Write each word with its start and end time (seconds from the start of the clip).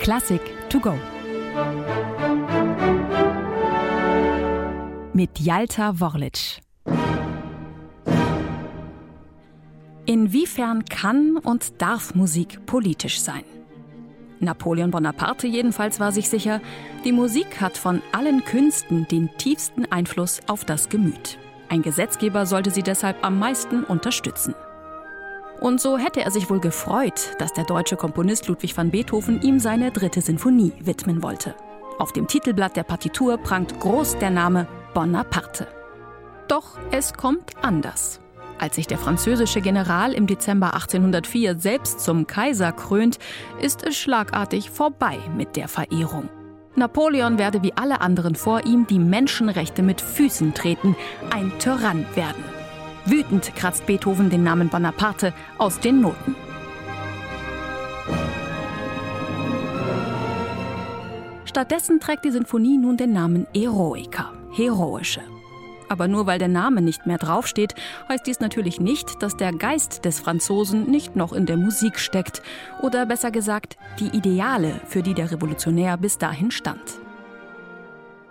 Klassik 0.00 0.40
to 0.68 0.80
go. 0.80 0.94
Mit 5.12 5.38
Jalta 5.38 5.98
Worlic. 6.00 6.60
Inwiefern 10.06 10.84
kann 10.84 11.38
und 11.38 11.80
darf 11.80 12.14
Musik 12.14 12.66
politisch 12.66 13.20
sein? 13.20 13.44
Napoleon 14.40 14.90
Bonaparte 14.90 15.46
jedenfalls 15.46 16.00
war 16.00 16.12
sich 16.12 16.28
sicher, 16.28 16.60
die 17.04 17.12
Musik 17.12 17.60
hat 17.60 17.78
von 17.78 18.02
allen 18.12 18.44
Künsten 18.44 19.08
den 19.08 19.30
tiefsten 19.38 19.86
Einfluss 19.86 20.40
auf 20.46 20.64
das 20.64 20.88
Gemüt. 20.90 21.38
Ein 21.68 21.82
Gesetzgeber 21.82 22.44
sollte 22.44 22.70
sie 22.70 22.82
deshalb 22.82 23.24
am 23.24 23.38
meisten 23.38 23.84
unterstützen. 23.84 24.54
Und 25.60 25.80
so 25.80 25.96
hätte 25.96 26.22
er 26.22 26.30
sich 26.30 26.50
wohl 26.50 26.60
gefreut, 26.60 27.34
dass 27.38 27.52
der 27.52 27.64
deutsche 27.64 27.96
Komponist 27.96 28.48
Ludwig 28.48 28.76
van 28.76 28.90
Beethoven 28.90 29.40
ihm 29.42 29.58
seine 29.58 29.90
dritte 29.90 30.20
Sinfonie 30.20 30.72
widmen 30.80 31.22
wollte. 31.22 31.54
Auf 31.98 32.12
dem 32.12 32.26
Titelblatt 32.26 32.76
der 32.76 32.82
Partitur 32.82 33.38
prangt 33.38 33.78
groß 33.80 34.18
der 34.18 34.30
Name 34.30 34.66
Bonaparte. 34.94 35.68
Doch 36.48 36.78
es 36.90 37.14
kommt 37.14 37.52
anders. 37.62 38.20
Als 38.58 38.76
sich 38.76 38.86
der 38.86 38.98
französische 38.98 39.60
General 39.60 40.12
im 40.12 40.26
Dezember 40.26 40.74
1804 40.74 41.58
selbst 41.58 42.00
zum 42.00 42.26
Kaiser 42.26 42.72
krönt, 42.72 43.18
ist 43.60 43.84
es 43.84 43.96
schlagartig 43.96 44.70
vorbei 44.70 45.18
mit 45.36 45.56
der 45.56 45.68
Verehrung. 45.68 46.28
Napoleon 46.76 47.38
werde 47.38 47.62
wie 47.62 47.72
alle 47.76 48.00
anderen 48.00 48.34
vor 48.34 48.64
ihm 48.64 48.86
die 48.86 48.98
Menschenrechte 48.98 49.82
mit 49.82 50.00
Füßen 50.00 50.54
treten, 50.54 50.96
ein 51.30 51.52
Tyrann 51.58 52.06
werden. 52.14 52.44
Wütend 53.06 53.54
kratzt 53.54 53.86
Beethoven 53.86 54.30
den 54.30 54.42
Namen 54.42 54.68
Bonaparte 54.70 55.34
aus 55.58 55.78
den 55.78 56.00
Noten. 56.00 56.34
Stattdessen 61.44 62.00
trägt 62.00 62.24
die 62.24 62.30
Sinfonie 62.30 62.78
nun 62.78 62.96
den 62.96 63.12
Namen 63.12 63.46
Eroica, 63.54 64.32
heroische. 64.56 65.20
Aber 65.88 66.08
nur 66.08 66.26
weil 66.26 66.38
der 66.38 66.48
Name 66.48 66.80
nicht 66.80 67.06
mehr 67.06 67.18
draufsteht, 67.18 67.74
heißt 68.08 68.26
dies 68.26 68.40
natürlich 68.40 68.80
nicht, 68.80 69.22
dass 69.22 69.36
der 69.36 69.52
Geist 69.52 70.04
des 70.04 70.18
Franzosen 70.18 70.90
nicht 70.90 71.14
noch 71.14 71.32
in 71.32 71.44
der 71.46 71.58
Musik 71.58 71.98
steckt 71.98 72.42
oder 72.80 73.04
besser 73.04 73.30
gesagt 73.30 73.76
die 74.00 74.08
Ideale, 74.08 74.80
für 74.86 75.02
die 75.02 75.14
der 75.14 75.30
Revolutionär 75.30 75.98
bis 75.98 76.16
dahin 76.16 76.50
stand. 76.50 76.80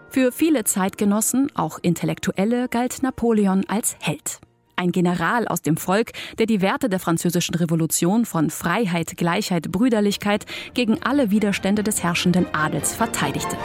Für 0.10 0.32
viele 0.32 0.64
Zeitgenossen, 0.64 1.50
auch 1.56 1.80
Intellektuelle, 1.82 2.68
galt 2.70 3.04
Napoleon 3.04 3.64
als 3.68 3.96
Held. 4.02 4.42
Ein 4.76 4.92
General 4.92 5.48
aus 5.48 5.62
dem 5.62 5.78
Volk, 5.78 6.12
der 6.40 6.46
die 6.46 6.62
Werte 6.62 6.90
der 6.90 7.00
französischen 7.00 7.56
Revolution 7.56 8.26
von 8.26 8.50
Freiheit, 8.50 9.16
Gleichheit, 9.18 9.72
Brüderlichkeit 9.72 10.46
gegen 10.74 11.02
alle 11.04 11.32
Widerstände 11.32 11.84
des 11.84 12.04
herrschenden 12.04 12.48
Adels 12.54 12.94
verteidigte. 12.94 13.58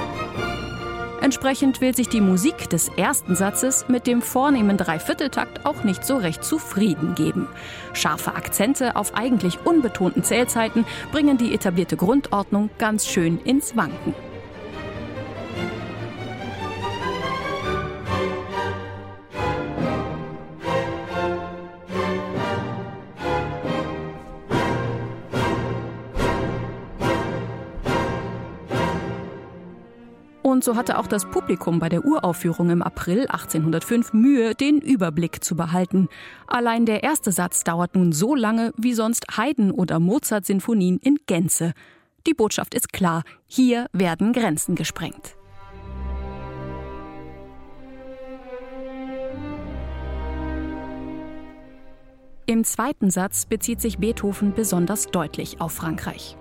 Entsprechend 1.20 1.80
will 1.80 1.94
sich 1.94 2.08
die 2.08 2.20
Musik 2.20 2.70
des 2.70 2.88
ersten 2.96 3.34
Satzes 3.34 3.86
mit 3.88 4.06
dem 4.06 4.22
vornehmen 4.22 4.76
Dreivierteltakt 4.76 5.66
auch 5.66 5.82
nicht 5.82 6.04
so 6.04 6.16
recht 6.16 6.44
zufrieden 6.44 7.14
geben. 7.14 7.48
Scharfe 7.92 8.34
Akzente 8.34 8.94
auf 8.94 9.14
eigentlich 9.14 9.58
unbetonten 9.64 10.22
Zählzeiten 10.22 10.84
bringen 11.10 11.36
die 11.36 11.52
etablierte 11.52 11.96
Grundordnung 11.96 12.70
ganz 12.78 13.06
schön 13.06 13.38
ins 13.40 13.76
Wanken. 13.76 14.14
Und 30.58 30.64
so 30.64 30.74
hatte 30.74 30.98
auch 30.98 31.06
das 31.06 31.24
Publikum 31.24 31.78
bei 31.78 31.88
der 31.88 32.04
Uraufführung 32.04 32.70
im 32.70 32.82
April 32.82 33.28
1805 33.28 34.12
Mühe, 34.12 34.56
den 34.56 34.80
Überblick 34.80 35.44
zu 35.44 35.54
behalten. 35.54 36.08
Allein 36.48 36.84
der 36.84 37.04
erste 37.04 37.30
Satz 37.30 37.62
dauert 37.62 37.94
nun 37.94 38.10
so 38.10 38.34
lange 38.34 38.72
wie 38.76 38.92
sonst 38.92 39.24
Haydn- 39.36 39.70
oder 39.70 40.00
Mozart-Sinfonien 40.00 40.98
in 40.98 41.20
Gänze. 41.26 41.74
Die 42.26 42.34
Botschaft 42.34 42.74
ist 42.74 42.92
klar, 42.92 43.22
hier 43.46 43.86
werden 43.92 44.32
Grenzen 44.32 44.74
gesprengt. 44.74 45.36
Im 52.46 52.64
zweiten 52.64 53.12
Satz 53.12 53.46
bezieht 53.46 53.80
sich 53.80 53.98
Beethoven 53.98 54.54
besonders 54.54 55.06
deutlich 55.06 55.60
auf 55.60 55.70
Frankreich. 55.70 56.36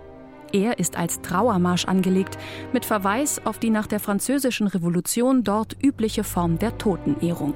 Er 0.54 0.80
ist 0.80 0.98
als 0.98 1.22
Trauermarsch 1.22 1.86
angelegt, 1.86 2.38
mit 2.74 2.86
Verweis 2.86 3.42
auf 3.46 3.58
die 3.60 3.70
nach 3.70 3.88
der 3.88 4.00
Französischen 4.00 4.68
Revolution 4.68 5.44
dort 5.44 5.76
übliche 5.84 6.24
Form 6.24 6.58
der 6.58 6.78
Totenehrung. 6.78 7.54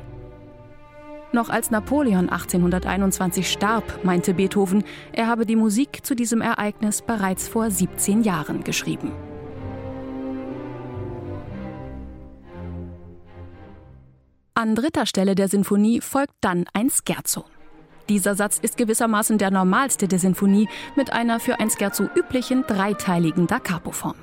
Noch 1.34 1.50
als 1.50 1.72
Napoleon 1.72 2.30
1821 2.30 3.50
starb, 3.50 4.04
meinte 4.04 4.34
Beethoven, 4.34 4.84
er 5.14 5.28
habe 5.28 5.46
die 5.46 5.56
Musik 5.56 6.06
zu 6.06 6.14
diesem 6.14 6.42
Ereignis 6.42 7.02
bereits 7.02 7.48
vor 7.48 7.72
17 7.72 8.24
Jahren 8.24 8.66
geschrieben. 8.66 9.14
An 14.54 14.76
dritter 14.76 15.06
Stelle 15.06 15.34
der 15.34 15.48
Sinfonie 15.48 16.02
folgt 16.02 16.36
dann 16.42 16.66
ein 16.74 16.90
Scherzo. 16.90 17.46
Dieser 18.12 18.36
Satz 18.36 18.60
ist 18.62 18.76
gewissermaßen 18.76 19.38
der 19.38 19.52
normalste 19.52 20.06
der 20.10 20.20
Sinfonie 20.20 20.68
mit 20.98 21.14
einer 21.14 21.40
für 21.40 21.62
ein 21.62 21.70
Scherzo 21.70 22.10
üblichen 22.14 22.66
dreiteiligen 22.68 23.48
Da 23.48 23.58
Capo-Form. 23.58 24.18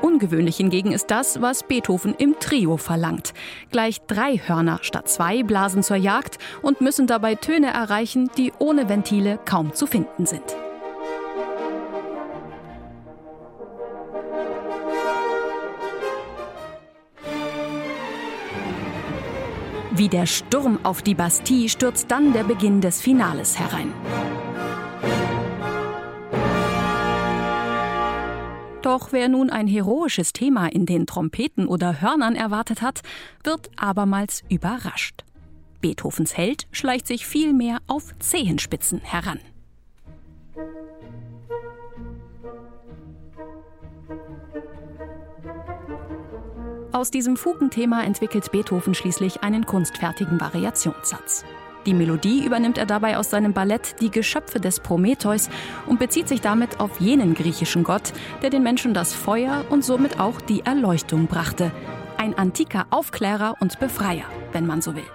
Ungewöhnlich 0.00 0.56
hingegen 0.56 0.92
ist 0.92 1.10
das, 1.10 1.42
was 1.42 1.64
Beethoven 1.64 2.14
im 2.14 2.36
Trio 2.40 2.78
verlangt. 2.78 3.34
Gleich 3.70 4.00
drei 4.06 4.38
Hörner 4.38 4.78
statt 4.80 5.06
zwei 5.10 5.42
blasen 5.42 5.82
zur 5.82 5.98
Jagd 5.98 6.38
und 6.62 6.80
müssen 6.80 7.06
dabei 7.06 7.34
Töne 7.34 7.74
erreichen, 7.74 8.30
die 8.38 8.54
ohne 8.58 8.88
Ventile 8.88 9.38
kaum 9.44 9.74
zu 9.74 9.86
finden 9.86 10.24
sind. 10.24 10.56
Wie 19.98 20.08
der 20.08 20.26
Sturm 20.26 20.78
auf 20.84 21.02
die 21.02 21.16
Bastille 21.16 21.68
stürzt 21.68 22.08
dann 22.12 22.32
der 22.32 22.44
Beginn 22.44 22.80
des 22.80 23.00
Finales 23.00 23.58
herein. 23.58 23.92
Doch 28.80 29.10
wer 29.10 29.28
nun 29.28 29.50
ein 29.50 29.66
heroisches 29.66 30.32
Thema 30.32 30.68
in 30.68 30.86
den 30.86 31.04
Trompeten 31.04 31.66
oder 31.66 32.00
Hörnern 32.00 32.36
erwartet 32.36 32.80
hat, 32.80 33.00
wird 33.42 33.70
abermals 33.74 34.44
überrascht. 34.48 35.24
Beethovens 35.80 36.36
Held 36.36 36.68
schleicht 36.70 37.08
sich 37.08 37.26
vielmehr 37.26 37.78
auf 37.88 38.16
Zehenspitzen 38.20 39.00
heran. 39.00 39.40
Aus 46.98 47.12
diesem 47.12 47.36
Fugenthema 47.36 48.02
entwickelt 48.02 48.50
Beethoven 48.50 48.92
schließlich 48.92 49.44
einen 49.44 49.64
kunstfertigen 49.64 50.40
Variationssatz. 50.40 51.44
Die 51.86 51.94
Melodie 51.94 52.44
übernimmt 52.44 52.76
er 52.76 52.86
dabei 52.86 53.18
aus 53.18 53.30
seinem 53.30 53.52
Ballett 53.52 53.94
Die 54.00 54.10
Geschöpfe 54.10 54.58
des 54.58 54.80
Prometheus 54.80 55.48
und 55.86 56.00
bezieht 56.00 56.26
sich 56.26 56.40
damit 56.40 56.80
auf 56.80 56.98
jenen 56.98 57.34
griechischen 57.34 57.84
Gott, 57.84 58.12
der 58.42 58.50
den 58.50 58.64
Menschen 58.64 58.94
das 58.94 59.14
Feuer 59.14 59.64
und 59.70 59.84
somit 59.84 60.18
auch 60.18 60.40
die 60.40 60.62
Erleuchtung 60.62 61.28
brachte. 61.28 61.70
Ein 62.16 62.36
antiker 62.36 62.88
Aufklärer 62.90 63.54
und 63.60 63.78
Befreier, 63.78 64.26
wenn 64.50 64.66
man 64.66 64.82
so 64.82 64.96
will. 64.96 65.06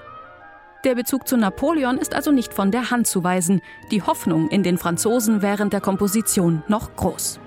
Der 0.86 0.96
Bezug 0.96 1.28
zu 1.28 1.36
Napoleon 1.36 1.98
ist 1.98 2.16
also 2.16 2.32
nicht 2.32 2.54
von 2.54 2.72
der 2.72 2.92
Hand 2.92 3.08
zu 3.08 3.26
weisen. 3.26 3.62
Die 3.92 4.04
Hoffnung 4.04 4.48
in 4.48 4.64
den 4.64 4.78
Franzosen 4.78 5.42
während 5.42 5.74
der 5.74 5.82
Komposition 5.82 6.64
noch 6.70 6.96
groß. 6.96 7.42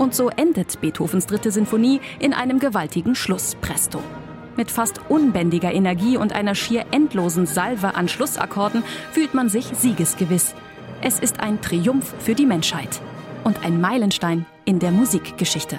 Und 0.00 0.14
so 0.14 0.30
endet 0.30 0.80
Beethovens 0.80 1.26
dritte 1.26 1.50
Sinfonie 1.50 2.00
in 2.20 2.32
einem 2.32 2.58
gewaltigen 2.58 3.14
Schlusspresto. 3.14 4.02
Mit 4.56 4.70
fast 4.70 4.98
unbändiger 5.10 5.74
Energie 5.74 6.16
und 6.16 6.32
einer 6.32 6.54
schier 6.54 6.86
endlosen 6.90 7.44
Salve 7.44 7.94
an 7.94 8.08
Schlussakkorden 8.08 8.82
fühlt 9.12 9.34
man 9.34 9.50
sich 9.50 9.66
siegesgewiss. 9.66 10.54
Es 11.02 11.18
ist 11.18 11.40
ein 11.40 11.60
Triumph 11.60 12.14
für 12.18 12.34
die 12.34 12.46
Menschheit 12.46 13.02
und 13.44 13.62
ein 13.62 13.78
Meilenstein 13.78 14.46
in 14.64 14.78
der 14.78 14.90
Musikgeschichte. 14.90 15.78